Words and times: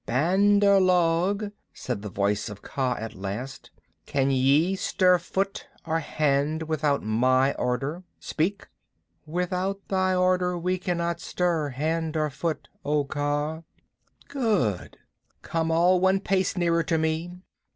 "Bandar 0.07 0.79
log," 0.79 1.51
said 1.75 2.01
the 2.01 2.09
voice 2.09 2.49
of 2.49 2.63
Kaa 2.63 2.95
at 2.97 3.13
last, 3.13 3.69
"can 4.07 4.31
ye 4.31 4.75
stir 4.75 5.19
foot 5.19 5.67
or 5.85 5.99
hand 5.99 6.63
without 6.63 7.03
my 7.03 7.53
order? 7.53 8.01
Speak!" 8.19 8.67
"Without 9.27 9.79
thy 9.89 10.15
order 10.15 10.57
we 10.57 10.79
cannot 10.79 11.19
stir 11.19 11.67
foot 11.69 11.77
or 11.77 11.77
hand, 11.77 12.17
O 12.83 13.03
Kaa!" 13.03 13.61
"Good! 14.27 14.97
Come 15.43 15.69
all 15.69 15.99
one 15.99 16.19
pace 16.19 16.57
nearer 16.57 16.81
to 16.81 16.97
me." 16.97 17.33